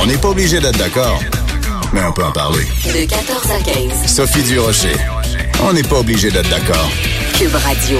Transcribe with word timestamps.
On 0.00 0.06
n'est 0.06 0.16
pas 0.16 0.28
obligé 0.28 0.58
d'être 0.58 0.78
d'accord, 0.78 1.20
mais 1.92 2.00
on 2.02 2.12
peut 2.12 2.24
en 2.24 2.32
parler. 2.32 2.64
De 2.86 3.06
14 3.06 3.50
à 3.50 3.62
15. 3.62 4.06
Sophie 4.06 4.42
Durocher. 4.42 4.94
On 5.62 5.72
n'est 5.74 5.82
pas 5.82 5.98
obligé 6.00 6.30
d'être 6.30 6.48
d'accord. 6.48 6.90
Cube 7.38 7.54
Radio. 7.54 7.98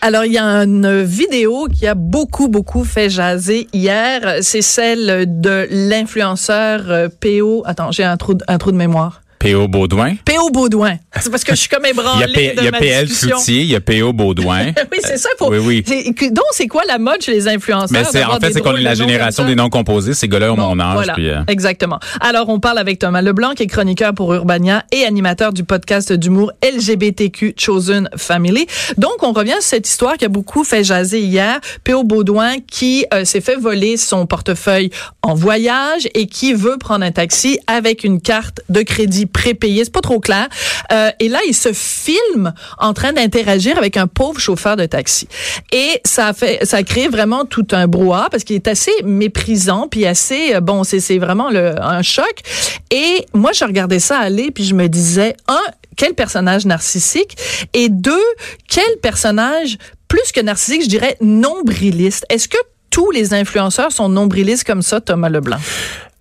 Alors, 0.00 0.24
il 0.24 0.32
y 0.32 0.38
a 0.38 0.44
une 0.44 1.02
vidéo 1.02 1.66
qui 1.72 1.86
a 1.86 1.94
beaucoup, 1.94 2.48
beaucoup 2.48 2.84
fait 2.84 3.10
jaser 3.10 3.66
hier. 3.72 4.38
C'est 4.40 4.62
celle 4.62 5.40
de 5.40 5.66
l'influenceur 5.70 6.82
euh, 6.88 7.08
PO. 7.20 7.62
Attends, 7.66 7.90
j'ai 7.92 8.04
un 8.04 8.16
trou, 8.16 8.34
de- 8.34 8.44
un 8.48 8.58
trou 8.58 8.72
de 8.72 8.76
mémoire. 8.76 9.21
P.O. 9.42 9.66
Baudouin. 9.66 10.14
PO 10.24 10.50
Baudouin. 10.50 10.98
C'est 11.20 11.28
parce 11.28 11.42
que 11.42 11.52
je 11.52 11.58
suis 11.58 11.68
comme 11.68 11.82
Il 11.84 11.88
y 11.88 11.90
ébranlée 11.90 12.22
a, 12.22 12.28
P- 12.28 12.54
de 12.54 12.60
il 12.60 12.64
y 12.64 12.68
a 12.68 12.70
ma 12.70 12.78
P.L. 12.78 13.08
Cloutier, 13.08 13.60
il 13.62 13.66
y 13.66 13.74
a 13.74 13.80
P.O. 13.80 14.12
Baudouin. 14.12 14.66
oui, 14.92 14.98
c'est 15.02 15.16
ça. 15.18 15.28
Faut, 15.36 15.50
Oui, 15.52 15.58
oui. 15.84 16.30
donc, 16.30 16.44
c'est 16.52 16.68
quoi 16.68 16.82
la 16.86 16.98
mode 16.98 17.20
chez 17.22 17.32
les 17.32 17.48
influenceurs? 17.48 17.88
Mais 17.90 18.04
c'est 18.04 18.22
en 18.24 18.38
fait, 18.38 18.52
c'est 18.52 18.60
qu'on 18.60 18.76
est 18.76 18.82
la 18.82 18.94
génération 18.94 19.44
des 19.44 19.56
noms 19.56 19.68
composés. 19.68 20.14
Ces 20.14 20.28
gars-là 20.28 20.52
ont 20.52 20.56
Bon, 20.56 20.74
mon 20.76 20.80
âge. 20.80 20.94
Voilà, 20.94 21.14
puis, 21.14 21.28
euh, 21.28 21.40
exactement. 21.48 21.98
Alors, 22.20 22.48
on 22.50 22.60
parle 22.60 22.78
avec 22.78 23.00
Thomas 23.00 23.20
Leblanc, 23.20 23.54
qui 23.54 23.64
est 23.64 23.66
chroniqueur 23.66 24.14
pour 24.14 24.32
Urbania 24.32 24.84
et 24.92 25.04
animateur 25.04 25.52
du 25.52 25.64
podcast 25.64 26.12
d'humour 26.12 26.52
LGBTQ 26.62 27.54
Chosen 27.56 28.08
Family. 28.16 28.66
Donc, 28.96 29.22
on 29.22 29.32
revient 29.32 29.54
sur 29.54 29.62
cette 29.62 29.88
histoire 29.88 30.18
qui 30.18 30.24
a 30.24 30.28
beaucoup 30.28 30.62
fait 30.62 30.84
jaser 30.84 31.18
hier. 31.20 31.58
P.O. 31.82 32.04
Baudouin, 32.04 32.58
qui 32.70 33.06
euh, 33.12 33.24
s'est 33.24 33.40
fait 33.40 33.56
voler 33.56 33.96
son 33.96 34.26
portefeuille 34.26 34.90
en 35.22 35.34
voyage 35.34 36.06
et 36.14 36.26
qui 36.26 36.54
veut 36.54 36.76
prendre 36.78 37.04
un 37.04 37.10
taxi 37.12 37.58
avec 37.66 38.04
une 38.04 38.20
carte 38.20 38.60
de 38.68 38.82
crédit 38.82 39.26
prépayée. 39.32 39.84
C'est 39.84 39.92
pas 39.92 40.00
trop 40.00 40.20
clair. 40.20 40.48
Euh, 40.92 41.10
et 41.18 41.28
là, 41.28 41.40
il 41.46 41.54
se 41.54 41.72
filme 41.72 42.52
en 42.78 42.92
train 42.92 43.12
d'interagir 43.12 43.78
avec 43.78 43.96
un 43.96 44.06
pauvre 44.06 44.40
chauffeur 44.40 44.76
de 44.76 44.86
taxi. 44.86 45.28
Et 45.72 46.00
ça 46.04 46.28
a 46.28 46.32
fait, 46.32 46.64
ça 46.64 46.78
a 46.78 46.82
créé 46.82 47.08
vraiment 47.08 47.44
tout 47.44 47.66
un 47.72 47.86
brouhaha 47.86 48.28
parce 48.30 48.44
qu'il 48.44 48.56
est 48.56 48.68
assez 48.68 48.92
méprisant 49.04 49.88
puis 49.88 50.06
assez, 50.06 50.54
euh, 50.54 50.60
bon, 50.60 50.84
c'est 50.84 51.00
c'est 51.00 51.18
vraiment 51.18 51.50
le, 51.50 51.74
un 51.82 52.02
choc. 52.02 52.42
Et 52.90 53.26
moi, 53.34 53.52
je 53.52 53.64
regardais 53.64 53.98
ça 54.00 54.18
aller 54.18 54.50
puis 54.50 54.64
je 54.64 54.74
me 54.74 54.88
disais, 54.88 55.36
un, 55.48 55.60
quel 55.96 56.14
personnage 56.14 56.66
narcissique? 56.66 57.36
Et 57.74 57.88
deux, 57.88 58.24
quel 58.68 58.98
personnage 59.02 59.78
plus 60.08 60.32
que 60.32 60.40
narcissique, 60.40 60.82
je 60.82 60.88
dirais 60.88 61.16
nombriliste? 61.20 62.26
Est-ce 62.28 62.48
que 62.48 62.58
tous 62.90 63.10
les 63.10 63.34
influenceurs 63.34 63.92
sont 63.92 64.08
nombrilistes 64.08 64.64
comme 64.64 64.82
ça, 64.82 65.00
Thomas 65.00 65.28
Leblanc? 65.28 65.58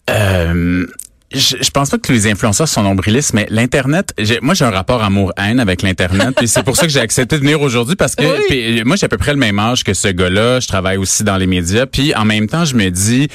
Euh, 0.09 0.85
je, 1.33 1.55
je 1.61 1.69
pense 1.71 1.89
pas 1.89 1.97
que 1.97 2.01
tous 2.05 2.11
les 2.11 2.27
influenceurs 2.27 2.67
sont 2.67 2.83
nombrilistes, 2.83 3.33
mais 3.33 3.47
l'internet, 3.49 4.13
j'ai- 4.17 4.39
moi 4.41 4.53
j'ai 4.53 4.65
un 4.65 4.71
rapport 4.71 5.01
amour-haine 5.03 5.59
avec 5.59 5.81
l'internet, 5.81 6.29
puis 6.35 6.47
c'est 6.47 6.63
pour 6.63 6.75
ça 6.75 6.83
que 6.83 6.91
j'ai 6.91 6.99
accepté 6.99 7.35
de 7.37 7.41
venir 7.41 7.61
aujourd'hui 7.61 7.95
parce 7.95 8.15
que 8.15 8.23
Oui. 8.23 8.43
puis, 8.49 8.83
moi 8.83 8.95
j'ai 8.95 9.05
à 9.05 9.09
peu 9.09 9.17
près 9.17 9.31
le 9.33 9.39
même 9.39 9.57
âge 9.59 9.83
que 9.83 9.93
ce 9.93 10.07
gars-là, 10.09 10.59
je 10.59 10.67
travaille 10.67 10.97
aussi 10.97 11.23
dans 11.23 11.37
les 11.37 11.47
médias, 11.47 11.85
puis 11.85 12.13
en 12.15 12.25
même 12.25 12.47
temps 12.47 12.65
je 12.65 12.75
me 12.75 12.89
dis 12.89 13.27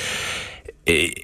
et- 0.87 1.15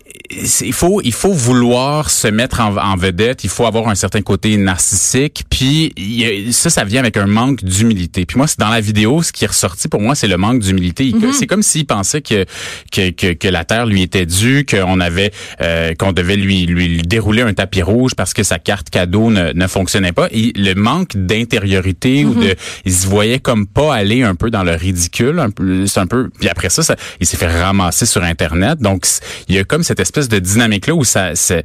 il 0.62 0.72
faut 0.72 1.00
il 1.02 1.12
faut 1.12 1.32
vouloir 1.32 2.10
se 2.10 2.28
mettre 2.28 2.60
en, 2.60 2.76
en 2.76 2.96
vedette, 2.96 3.44
il 3.44 3.50
faut 3.50 3.66
avoir 3.66 3.88
un 3.88 3.94
certain 3.94 4.22
côté 4.22 4.56
narcissique, 4.56 5.44
puis 5.50 5.92
il 5.96 6.52
ça 6.52 6.70
ça 6.70 6.84
vient 6.84 7.00
avec 7.00 7.16
un 7.16 7.26
manque 7.26 7.62
d'humilité. 7.64 8.24
Puis 8.26 8.36
moi 8.36 8.46
c'est 8.46 8.58
dans 8.58 8.68
la 8.70 8.80
vidéo 8.80 9.22
ce 9.22 9.32
qui 9.32 9.44
est 9.44 9.48
ressorti 9.48 9.88
pour 9.88 10.00
moi 10.00 10.14
c'est 10.14 10.28
le 10.28 10.36
manque 10.36 10.60
d'humilité. 10.60 11.04
Il- 11.06 11.16
C'est 11.34 11.46
comme 11.46 11.62
s'il 11.62 11.86
pensait 11.86 12.20
que, 12.22 12.44
que 12.90 13.10
que 13.10 13.32
que 13.32 13.48
la 13.48 13.64
terre 13.64 13.86
lui 13.86 14.02
était 14.02 14.26
due, 14.26 14.64
qu'on 14.68 15.00
avait 15.00 15.32
euh, 15.60 15.94
qu'on 15.94 16.12
devait 16.12 16.36
lui 16.36 16.66
lui 16.66 17.02
dérouler 17.02 17.42
un 17.42 17.54
tapis 17.54 17.82
rouge 17.82 18.12
parce 18.16 18.34
que 18.34 18.42
sa 18.42 18.58
carte 18.58 18.90
cadeau 18.90 19.30
ne, 19.30 19.52
ne 19.52 19.66
fonctionnait 19.66 20.12
pas. 20.12 20.28
Et 20.30 20.52
le 20.56 20.74
manque 20.74 21.16
d'intériorité 21.16 22.24
ou 22.24 22.34
de 22.34 22.54
il 22.84 22.92
se 22.92 23.06
voyait 23.06 23.38
comme 23.38 23.66
pas 23.66 23.94
aller 23.94 24.22
un 24.22 24.34
peu 24.34 24.50
dans 24.50 24.62
le 24.64 24.72
ridicule, 24.72 25.38
un 25.38 25.50
peu 25.50 25.86
c'est 25.86 26.00
un 26.00 26.06
peu 26.06 26.30
puis 26.38 26.48
après 26.48 26.70
ça, 26.70 26.82
ça 26.82 26.96
il 27.20 27.26
s'est 27.26 27.36
fait 27.36 27.46
ramasser 27.62 28.06
sur 28.06 28.22
internet. 28.22 28.78
Donc 28.80 29.06
il 29.48 29.54
y 29.54 29.58
a 29.58 29.64
comme 29.64 29.82
cette 29.82 30.00
espèce 30.00 30.21
de 30.28 30.38
dynamique 30.38 30.86
là 30.86 30.94
où 30.94 31.04
ça 31.04 31.34
c'est 31.34 31.62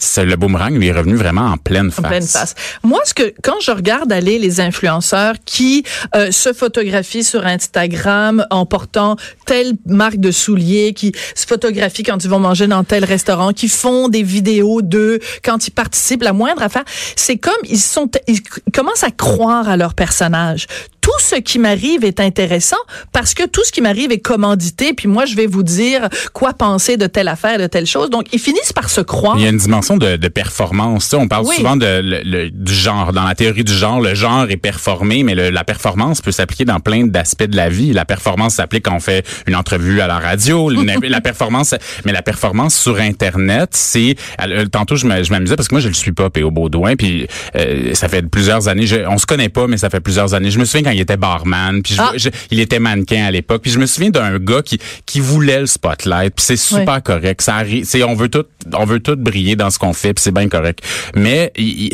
c'est- 0.00 0.24
le 0.24 0.36
boomerang 0.36 0.72
lui 0.78 0.86
est 0.86 0.92
revenu 0.92 1.16
vraiment 1.16 1.46
en 1.46 1.56
pleine 1.56 1.90
face. 1.90 2.04
En 2.04 2.08
pleine 2.08 2.22
face. 2.22 2.54
Moi, 2.84 3.00
ce 3.04 3.12
que 3.14 3.34
quand 3.42 3.58
je 3.60 3.72
regarde 3.72 4.12
aller 4.12 4.38
les 4.38 4.60
influenceurs 4.60 5.34
qui 5.44 5.82
euh, 6.14 6.30
se 6.30 6.52
photographient 6.52 7.24
sur 7.24 7.44
Instagram 7.44 8.46
en 8.50 8.64
portant 8.64 9.16
telle 9.44 9.72
marque 9.86 10.18
de 10.18 10.30
souliers, 10.30 10.92
qui 10.94 11.12
se 11.34 11.46
photographient 11.46 12.04
quand 12.04 12.22
ils 12.22 12.30
vont 12.30 12.38
manger 12.38 12.68
dans 12.68 12.84
tel 12.84 13.04
restaurant, 13.04 13.52
qui 13.52 13.66
font 13.68 14.08
des 14.08 14.22
vidéos 14.22 14.82
d'eux 14.82 15.18
quand 15.44 15.66
ils 15.66 15.72
participent, 15.72 16.22
la 16.22 16.32
moindre 16.32 16.62
affaire, 16.62 16.84
c'est 17.16 17.36
comme 17.36 17.52
ils 17.64 17.80
sont, 17.80 18.08
ils 18.28 18.40
commencent 18.72 19.02
à 19.02 19.10
croire 19.10 19.68
à 19.68 19.76
leur 19.76 19.94
personnage. 19.94 20.68
Tout 21.08 21.24
ce 21.24 21.36
qui 21.36 21.58
m'arrive 21.58 22.04
est 22.04 22.20
intéressant 22.20 22.76
parce 23.12 23.32
que 23.32 23.46
tout 23.46 23.64
ce 23.64 23.72
qui 23.72 23.80
m'arrive 23.80 24.12
est 24.12 24.18
commandité. 24.18 24.92
Puis 24.92 25.08
moi, 25.08 25.24
je 25.24 25.36
vais 25.36 25.46
vous 25.46 25.62
dire 25.62 26.06
quoi 26.34 26.52
penser 26.52 26.98
de 26.98 27.06
telle 27.06 27.28
affaire, 27.28 27.58
de 27.58 27.66
telle 27.66 27.86
chose. 27.86 28.10
Donc, 28.10 28.26
ils 28.34 28.38
finissent 28.38 28.74
par 28.74 28.90
se 28.90 29.00
croire. 29.00 29.36
Il 29.38 29.42
y 29.42 29.46
a 29.46 29.48
une 29.48 29.56
dimension 29.56 29.96
de, 29.96 30.16
de 30.16 30.28
performance. 30.28 31.14
On 31.14 31.26
parle 31.26 31.46
Oui. 31.46 31.56
souvent 31.56 31.76
de, 31.76 31.86
le- 32.02 32.20
le- 32.24 32.50
du 32.50 32.74
genre. 32.74 33.14
Dans 33.14 33.24
la 33.24 33.34
théorie 33.34 33.64
du 33.64 33.72
genre, 33.72 34.02
le 34.02 34.14
genre 34.14 34.50
est 34.50 34.58
performé, 34.58 35.22
mais 35.22 35.34
le- 35.34 35.48
la 35.48 35.64
performance 35.64 36.20
peut 36.20 36.30
s'appliquer 36.30 36.66
dans 36.66 36.78
plein 36.80 37.06
d'aspects 37.06 37.44
de 37.44 37.56
la 37.56 37.70
vie. 37.70 37.94
La 37.94 38.04
performance 38.04 38.56
s'applique 38.56 38.84
quand 38.84 38.94
on 38.96 39.00
fait 39.00 39.26
une 39.46 39.56
entrevue 39.56 40.02
à 40.02 40.06
la 40.08 40.18
radio. 40.18 40.68
La 41.08 41.20
performance, 41.22 41.74
mais 42.04 42.12
la 42.12 42.20
performance 42.22 42.74
sur 42.76 42.98
Internet, 42.98 43.70
c'est... 43.72 44.14
euh, 44.46 44.66
Tantôt, 44.66 44.96
je 44.96 45.06
m'amusais 45.06 45.56
parce 45.56 45.68
que 45.68 45.74
moi, 45.74 45.80
je 45.80 45.88
le 45.88 45.94
suis 45.94 46.12
pas, 46.12 46.28
P.O. 46.28 46.50
Baudouin, 46.50 46.96
puis 46.96 47.26
euh, 47.56 47.94
ça 47.94 48.08
fait 48.08 48.22
plusieurs 48.28 48.68
années. 48.68 48.86
je- 48.86 49.06
on 49.08 49.16
se 49.16 49.24
connaît 49.26 49.48
pas, 49.48 49.66
mais 49.66 49.76
ça 49.78 49.88
fait 49.90 50.00
plusieurs 50.00 50.34
années. 50.34 50.50
Je 50.50 50.58
me 50.58 50.64
souviens 50.64 50.82
quand 50.90 50.97
il 50.98 51.02
était 51.02 51.16
barman, 51.16 51.82
puis 51.82 51.94
je- 51.94 52.00
Ah. 52.02 52.12
je- 52.16 52.28
il 52.50 52.60
était 52.60 52.78
mannequin 52.78 53.24
à 53.24 53.30
l'époque, 53.30 53.62
puis 53.62 53.70
je 53.70 53.78
me 53.78 53.86
souviens 53.86 54.10
d'un 54.10 54.38
gars 54.38 54.62
qui, 54.62 54.78
qui 55.06 55.20
voulait 55.20 55.60
le 55.60 55.66
spotlight, 55.66 56.34
puis 56.34 56.44
c'est 56.44 56.56
super 56.56 57.02
correct. 57.02 57.40
Ça 57.42 57.56
arrive, 57.56 57.84
c'est 57.84 58.02
on 58.02 58.14
veut 58.14 58.28
tout, 58.28 58.44
on 58.74 58.84
veut 58.84 59.00
tout 59.00 59.16
briller 59.16 59.56
dans 59.56 59.70
ce 59.70 59.78
qu'on 59.78 59.92
fait, 59.92 60.12
puis 60.14 60.22
c'est 60.22 60.32
bien 60.34 60.48
correct. 60.48 60.80
Mais 61.14 61.52
il- 61.56 61.86
il- 61.86 61.92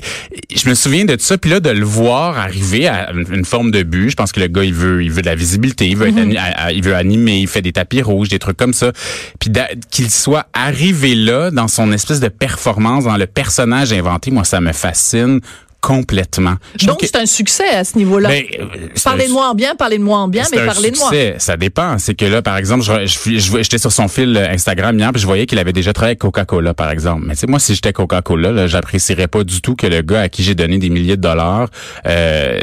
je 0.59 0.69
me 0.69 0.75
souviens 0.75 1.05
de 1.05 1.17
ça, 1.19 1.39
puis 1.39 1.51
là 1.51 1.61
de 1.61 1.71
le 1.71 1.85
voir 1.85 2.39
arriver 2.39 2.89
à 2.89 3.13
une, 3.13 3.27
une 3.33 3.45
forme 3.45 3.71
de 3.71 3.83
but. 3.83 4.11
Je 4.11 4.17
pense 4.17 4.33
que 4.33 4.41
le 4.41 4.49
gars 4.49 4.65
il 4.65 4.75
veut, 4.75 5.03
il 5.05 5.11
veut 5.11 5.23
de 5.23 5.27
la 5.27 5.35
visibilité, 5.35 5.87
il 5.89 5.97
veut, 5.97 6.09
être 6.09 6.19
à- 6.39 6.73
il 6.73 6.83
veut 6.83 6.95
animer, 6.95 7.39
il 7.41 7.49
fait 7.49 7.63
des 7.63 7.73
tapis 7.73 8.03
rouges, 8.03 8.29
des 8.29 8.39
trucs 8.39 8.57
comme 8.57 8.75
ça. 8.75 8.93
Puis 9.39 9.51
qu'il 9.91 10.11
soit 10.11 10.47
arrivé 10.53 11.15
là 11.15 11.51
dans 11.51 11.69
son 11.69 11.93
espèce 11.93 12.21
de 12.21 12.29
performance, 12.29 13.05
dans 13.05 13.17
le 13.17 13.27
personnage 13.27 13.93
inventé, 13.93 14.31
moi 14.31 14.45
ça 14.45 14.61
me 14.61 14.73
fascine 14.73 15.41
complètement. 15.87 16.55
Je 16.81 16.87
Donc, 16.87 16.99
c'est 17.03 17.17
un 17.17 17.27
succès 17.27 17.69
à 17.69 17.85
ce 17.85 17.99
niveau-là. 17.99 18.29
ben, 18.31 18.43
euh, 18.59 18.65
Parlez-de-moi 19.05 19.49
en 19.51 19.55
bien, 19.55 19.75
parlez-de-moi 19.75 20.19
en 20.19 20.29
bien, 20.29 20.45
mais 20.51 20.59
un 20.61 20.67
parlez 20.67 20.91
de 20.91 20.97
moi. 20.97 21.09
succès. 21.09 21.35
Ça 21.39 21.57
dépend. 21.57 21.99
C'est 21.99 22.15
que 22.15 22.25
là, 22.25 22.41
par 22.43 22.57
exemple, 22.57 22.83
je, 22.83 23.07
je, 23.07 23.39
je- 23.39 23.63
j'étais 23.63 23.79
sur 23.79 23.93
son 23.93 24.09
fil 24.09 24.37
euh, 24.37 24.49
Instagram 24.51 24.99
hier, 24.99 25.13
puis 25.13 25.21
je 25.21 25.27
voyais 25.27 25.47
qu'il 25.47 25.59
avait 25.59 25.73
déjà 25.73 25.93
travaillé 25.93 26.11
avec 26.13 26.21
Coca-Cola, 26.21 26.73
par 26.75 26.91
exemple. 26.91 27.25
Mais 27.27 27.35
tu 27.35 27.41
sais, 27.41 27.47
moi, 27.47 27.59
si 27.59 27.75
j'étais 27.75 27.93
Coca-Cola, 27.93 28.51
là, 28.53 28.67
j'apprécierais 28.67 29.29
pas 29.29 29.45
du 29.45 29.61
tout 29.61 29.75
que 29.77 29.87
le 29.87 30.01
gars 30.03 30.23
à 30.23 30.29
qui 30.29 30.43
j'ai 30.43 30.55
donné 30.55 30.79
des 30.79 30.89
milliers 30.91 31.17
de 31.17 31.23
dollars, 31.23 31.69
euh, 32.07 32.61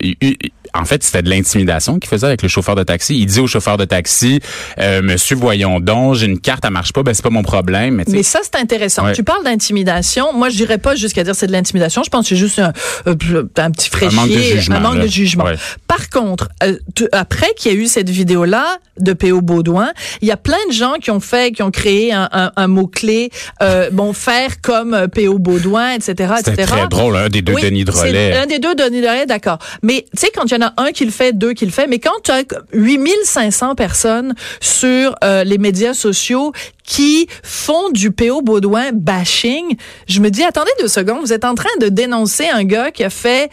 il- 0.00 0.16
il- 0.20 0.36
en 0.74 0.84
fait, 0.84 1.02
c'était 1.02 1.22
de 1.22 1.28
l'intimidation 1.30 1.98
qu'il 1.98 2.08
faisait 2.08 2.26
avec 2.26 2.42
le 2.42 2.48
chauffeur 2.48 2.74
de 2.74 2.82
taxi. 2.82 3.18
Il 3.18 3.26
dit 3.26 3.40
au 3.40 3.46
chauffeur 3.46 3.76
de 3.76 3.84
taxi, 3.84 4.40
euh, 4.78 5.02
Monsieur, 5.02 5.36
voyons 5.36 5.80
donc, 5.80 6.14
j'ai 6.14 6.26
une 6.26 6.38
carte, 6.40 6.64
elle 6.64 6.70
marche 6.70 6.92
pas, 6.92 7.02
ben 7.02 7.12
c'est 7.14 7.22
pas 7.22 7.30
mon 7.30 7.42
problème. 7.42 7.94
Mais, 7.96 8.04
Mais 8.08 8.22
ça, 8.22 8.40
c'est 8.42 8.56
intéressant. 8.60 9.04
Ouais. 9.04 9.12
Tu 9.12 9.22
parles 9.22 9.44
d'intimidation. 9.44 10.32
Moi, 10.32 10.48
je 10.48 10.56
dirais 10.56 10.78
pas 10.78 10.94
jusqu'à 10.94 11.24
dire 11.24 11.34
c'est 11.34 11.46
de 11.46 11.52
l'intimidation. 11.52 12.02
Je 12.02 12.10
pense 12.10 12.24
que 12.24 12.30
c'est 12.30 12.40
juste 12.40 12.58
un, 12.58 12.72
euh, 13.06 13.14
un 13.58 13.70
petit 13.70 13.90
fraîchier, 13.90 14.16
manque 14.16 14.28
de 14.30 14.38
jugement, 14.38 14.76
un 14.76 14.80
manque 14.80 15.00
de 15.00 15.06
jugement. 15.06 15.44
Ouais. 15.44 15.56
Par 15.86 16.08
contre, 16.10 16.48
euh, 16.62 16.76
tu- 16.94 17.08
après 17.12 17.48
qu'il 17.56 17.72
y 17.72 17.74
a 17.74 17.78
eu 17.78 17.86
cette 17.86 18.08
vidéo-là 18.10 18.78
de 18.98 19.12
P.O. 19.12 19.40
Baudouin, 19.40 19.90
il 20.20 20.28
y 20.28 20.32
a 20.32 20.36
plein 20.36 20.56
de 20.68 20.72
gens 20.72 20.94
qui 21.00 21.10
ont 21.10 21.20
fait, 21.20 21.52
qui 21.52 21.62
ont 21.62 21.70
créé 21.70 22.12
un, 22.12 22.28
un- 22.32 22.52
un 22.56 22.66
mot-clé, 22.66 23.30
euh, 23.62 23.90
bon, 23.92 24.12
faire 24.12 24.60
comme 24.60 25.08
P.O. 25.12 25.38
Baudouin, 25.38 25.92
etc., 25.92 26.32
etc. 26.40 26.62
très 26.66 26.88
drôle, 26.88 27.16
un 27.16 27.28
des 27.28 27.42
deux 27.42 27.54
Oui, 27.54 27.62
Denis 27.62 27.80
c'est 27.80 27.92
Drolet. 27.92 28.36
Un 28.36 28.46
des 28.46 28.58
deux 28.58 28.74
Denis 28.74 29.00
Drolet, 29.02 29.26
d'accord. 29.26 29.58
Mais 29.82 30.04
tu 30.14 30.20
sais, 30.20 30.30
quand 30.34 30.44
il 30.46 30.54
y 30.54 30.56
en 30.56 30.61
a 30.62 30.72
un 30.76 30.92
qui 30.92 31.04
le 31.04 31.10
fait, 31.10 31.32
deux 31.32 31.52
qui 31.52 31.64
le 31.66 31.70
fait, 31.72 31.86
mais 31.86 31.98
quand 31.98 32.12
tu 32.24 32.30
as 32.30 32.44
8500 32.72 33.74
personnes 33.74 34.34
sur 34.60 35.14
euh, 35.24 35.44
les 35.44 35.58
médias 35.58 35.94
sociaux 35.94 36.52
qui 36.84 37.26
font 37.42 37.90
du 37.90 38.10
P.O. 38.10 38.42
Baudouin 38.42 38.90
bashing, 38.92 39.76
je 40.08 40.20
me 40.20 40.30
dis, 40.30 40.42
attendez 40.42 40.70
deux 40.80 40.88
secondes, 40.88 41.20
vous 41.20 41.32
êtes 41.32 41.44
en 41.44 41.54
train 41.54 41.68
de 41.80 41.88
dénoncer 41.88 42.48
un 42.48 42.64
gars 42.64 42.90
qui 42.90 43.04
a 43.04 43.10
fait 43.10 43.50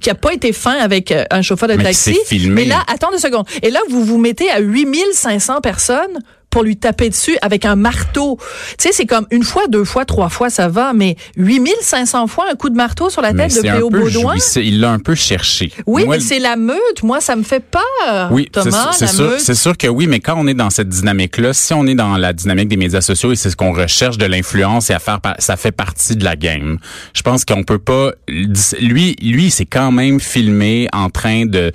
qui 0.00 0.08
a 0.10 0.14
pas 0.14 0.32
été 0.32 0.52
fin 0.52 0.72
avec 0.78 1.12
euh, 1.12 1.24
un 1.30 1.42
chauffeur 1.42 1.68
de 1.68 1.74
Mais 1.74 1.84
taxi. 1.84 2.16
filmé. 2.26 2.62
Mais 2.62 2.64
là, 2.64 2.82
attends 2.88 3.10
deux 3.10 3.18
secondes. 3.18 3.46
Et 3.62 3.70
là, 3.70 3.80
vous 3.90 4.04
vous 4.04 4.18
mettez 4.18 4.50
à 4.50 4.58
8500 4.58 5.60
personnes 5.60 6.18
pour 6.52 6.62
lui 6.62 6.76
taper 6.76 7.08
dessus 7.08 7.36
avec 7.42 7.64
un 7.64 7.74
marteau. 7.76 8.38
Tu 8.78 8.86
sais, 8.86 8.92
c'est 8.92 9.06
comme 9.06 9.26
une 9.30 9.42
fois, 9.42 9.66
deux 9.68 9.84
fois, 9.84 10.04
trois 10.04 10.28
fois, 10.28 10.50
ça 10.50 10.68
va, 10.68 10.92
mais 10.92 11.16
8500 11.36 12.26
fois 12.26 12.44
un 12.52 12.54
coup 12.54 12.68
de 12.68 12.76
marteau 12.76 13.10
sur 13.10 13.22
la 13.22 13.32
Mais 13.32 13.48
tête 13.48 13.56
de 13.56 13.62
P.O. 13.62 13.88
Baudouin? 13.90 14.36
Il 14.56 14.80
l'a 14.80 14.92
un 14.92 14.98
peu 14.98 15.14
cherché. 15.14 15.72
Oui, 15.86 16.04
Moi, 16.04 16.16
mais 16.16 16.20
c'est 16.20 16.38
la 16.38 16.56
meute. 16.56 17.02
Moi, 17.02 17.20
ça 17.20 17.34
me 17.36 17.42
fait 17.42 17.64
peur. 17.64 18.28
Oui, 18.30 18.48
c'est 18.92 19.08
sûr, 19.08 19.56
sûr 19.56 19.76
que 19.76 19.88
oui, 19.88 20.06
mais 20.06 20.20
quand 20.20 20.34
on 20.36 20.46
est 20.46 20.54
dans 20.54 20.68
cette 20.68 20.90
dynamique-là, 20.90 21.54
si 21.54 21.72
on 21.72 21.86
est 21.86 21.94
dans 21.94 22.18
la 22.18 22.34
dynamique 22.34 22.68
des 22.68 22.76
médias 22.76 23.00
sociaux 23.00 23.32
et 23.32 23.36
c'est 23.36 23.48
ce 23.48 23.56
qu'on 23.56 23.72
recherche 23.72 24.18
de 24.18 24.26
l'influence 24.26 24.90
et 24.90 24.92
à 24.92 24.98
faire, 24.98 25.20
ça 25.38 25.56
fait 25.56 25.72
partie 25.72 26.16
de 26.16 26.24
la 26.24 26.36
game. 26.36 26.78
Je 27.14 27.22
pense 27.22 27.46
qu'on 27.46 27.64
peut 27.64 27.78
pas, 27.78 28.12
lui, 28.28 29.16
lui, 29.22 29.50
c'est 29.50 29.64
quand 29.64 29.90
même 29.90 30.20
filmé 30.20 30.88
en 30.92 31.08
train 31.08 31.46
de 31.46 31.72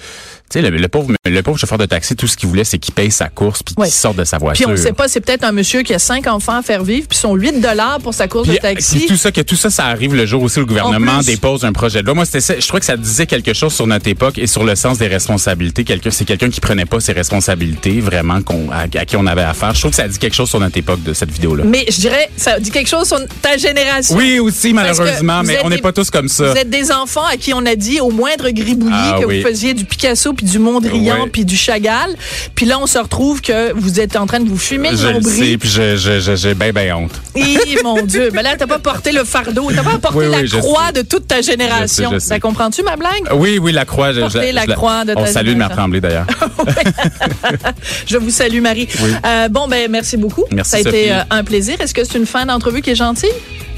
sais, 0.53 0.61
le, 0.61 0.69
le 0.69 0.87
pauvre, 0.87 1.11
le 1.25 1.41
pauvre 1.41 1.57
chauffeur 1.57 1.77
de 1.77 1.85
taxi, 1.85 2.15
tout 2.15 2.27
ce 2.27 2.37
qu'il 2.37 2.49
voulait, 2.49 2.63
c'est 2.63 2.77
qu'il 2.77 2.93
paye 2.93 3.11
sa 3.11 3.29
course 3.29 3.63
puis 3.63 3.75
Ouais. 3.77 3.87
qu'il 3.87 3.93
sorte 3.95 4.17
de 4.17 4.23
sa 4.23 4.37
Puis 4.37 4.45
voiture. 4.45 4.67
on 4.69 4.71
ne 4.71 4.77
sait 4.77 4.93
pas, 4.93 5.07
c'est 5.07 5.19
peut-être 5.21 5.43
un 5.43 5.51
monsieur 5.51 5.81
qui 5.83 5.93
a 5.93 5.99
cinq 5.99 6.27
enfants 6.27 6.57
à 6.57 6.61
faire 6.61 6.83
vivre, 6.83 7.07
puis 7.07 7.17
son 7.17 7.35
8 7.35 7.59
dollars 7.61 7.99
pour 7.99 8.13
sa 8.13 8.27
course 8.27 8.47
Puis, 8.47 8.57
de 8.57 8.61
taxi. 8.61 8.97
puis 8.99 9.07
tout 9.07 9.17
ça, 9.17 9.31
que 9.31 9.41
tout 9.41 9.55
ça, 9.55 9.69
ça 9.69 9.85
arrive 9.85 10.15
le 10.15 10.25
jour 10.25 10.41
aussi 10.43 10.57
où 10.57 10.61
le 10.61 10.65
gouvernement 10.67 11.19
dépose 11.21 11.63
un 11.65 11.73
projet 11.73 12.01
de 12.01 12.05
loi. 12.05 12.15
Moi, 12.15 12.25
c'était. 12.25 12.59
Je 12.61 12.67
trouvais 12.67 12.79
que 12.79 12.85
ça 12.85 12.97
disait 12.97 13.25
quelque 13.25 13.53
chose 13.53 13.73
sur 13.73 13.87
notre 13.87 14.07
époque 14.07 14.37
et 14.37 14.47
sur 14.47 14.63
le 14.63 14.75
sens 14.75 14.97
des 14.97 15.07
responsabilités. 15.07 15.83
Quelqu'un, 15.83 16.11
c'est 16.11 16.25
quelqu'un 16.25 16.49
qui 16.49 16.61
prenait 16.61 16.85
pas 16.85 16.99
ses 16.99 17.13
responsabilités 17.13 17.99
vraiment 17.99 18.41
qu'on, 18.41 18.69
à, 18.71 18.83
à 18.83 19.05
qui 19.05 19.15
on 19.17 19.25
avait 19.27 19.41
affaire. 19.43 19.73
Je 19.73 19.79
trouve 19.79 19.91
que 19.91 19.97
ça 19.97 20.07
dit 20.07 20.17
quelque 20.17 20.35
chose 20.35 20.49
sur 20.49 20.59
notre 20.59 20.77
époque 20.77 21.03
de 21.03 21.13
cette 21.13 21.31
vidéo-là. 21.31 21.63
Mais 21.65 21.85
je 21.89 21.97
dirais, 21.99 22.29
ça 22.37 22.59
dit 22.59 22.71
quelque 22.71 22.89
chose 22.89 23.07
sur 23.07 23.19
ta 23.41 23.57
génération. 23.57 24.15
Oui, 24.15 24.39
aussi, 24.39 24.73
malheureusement, 24.73 25.41
mais 25.43 25.59
on 25.63 25.69
n'est 25.69 25.77
pas 25.77 25.91
tous 25.91 26.09
comme 26.09 26.27
ça. 26.29 26.51
Vous 26.51 26.57
êtes 26.57 26.69
des 26.69 26.91
enfants 26.91 27.25
à 27.31 27.37
qui 27.37 27.53
on 27.53 27.65
a 27.65 27.75
dit 27.75 27.99
au 27.99 28.09
moindre 28.11 28.49
gribouillis 28.49 28.93
Ah 28.95 29.17
que 29.19 29.25
oui. 29.25 29.41
vous 29.41 29.47
faisiez 29.47 29.73
du 29.73 29.85
Picasso 29.85 30.33
puis 30.37 30.45
du 30.45 30.59
Mondrian 30.59 31.23
Ouais. 31.23 31.29
puis 31.31 31.43
du 31.43 31.57
Chagall. 31.57 32.15
Puis 32.55 32.65
là, 32.65 32.77
on 32.79 32.87
se 32.87 32.97
retrouve 32.97 33.41
que 33.41 33.73
vous 33.73 33.99
êtes 33.99 34.15
en 34.15 34.25
train 34.27 34.39
de 34.39 34.47
vous 34.47 34.57
fumer 34.57 34.91
le 34.91 35.13
nombril. 35.13 35.57
puis 35.57 35.69
j'ai 35.69 36.53
bien, 36.55 36.71
bien 36.71 36.95
honte. 36.95 37.19
Et 37.35 37.77
mon 37.83 38.01
Dieu, 38.03 38.29
ben 38.33 38.41
là, 38.41 38.55
t'as 38.57 38.67
pas 38.67 38.79
porté 38.79 39.11
le 39.11 39.23
fardeau, 39.23 39.69
t'as 39.75 39.83
pas 39.83 39.97
porté 39.97 40.17
Oui, 40.17 40.25
la 40.31 40.39
oui, 40.39 40.49
croix 40.49 40.91
de 40.93 41.01
toute 41.01 41.27
ta 41.27 41.41
génération. 41.41 42.05
Je 42.05 42.09
sais, 42.09 42.15
je 42.15 42.19
sais. 42.19 42.27
Ça 42.27 42.39
comprends-tu 42.39 42.83
ma 42.83 42.95
blague? 42.95 43.27
Oui, 43.33 43.59
oui, 43.61 43.71
la 43.71 43.85
croix. 43.85 44.13
je- 44.13 44.21
Porter 44.21 44.49
je- 44.49 44.55
la 44.55 44.67
croix 44.67 45.03
de 45.05 45.13
On 45.17 45.23
ta 45.23 45.27
salue 45.27 45.47
de 45.47 45.51
génération. 45.51 45.75
ma 45.75 45.81
tremblée 45.81 46.01
d'ailleurs. 46.01 46.27
Je 48.05 48.17
vous 48.17 48.29
salue, 48.29 48.61
Marie. 48.61 48.87
Oui. 49.01 49.09
Euh, 49.25 49.49
bon, 49.49 49.67
ben 49.67 49.89
merci 49.91 50.17
beaucoup. 50.17 50.43
Merci, 50.51 50.71
Ça 50.71 50.77
a 50.77 50.79
été 50.81 51.11
euh, 51.11 51.21
un 51.29 51.43
plaisir. 51.43 51.79
Est-ce 51.81 51.93
que 51.93 52.03
c'est 52.03 52.17
une 52.17 52.25
fin 52.25 52.45
d'entrevue 52.45 52.81
qui 52.81 52.91
est 52.91 52.95
gentille? 52.95 53.29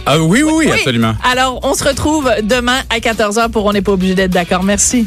Ah 0.05 0.19
oui, 0.19 0.44
oui, 0.44 0.51
oui, 0.55 0.65
Oui. 0.69 0.71
absolument. 0.77 1.13
Alors, 1.29 1.59
on 1.63 1.73
se 1.73 1.83
retrouve 1.83 2.29
demain 2.44 2.79
à 2.89 3.00
14h 3.00 3.50
pour 3.50 3.65
On 3.65 3.73
n'est 3.73 3.81
pas 3.81 3.91
obligé 3.91 4.15
d'être 4.15 4.31
d'accord. 4.31 4.63
Merci. 4.63 5.05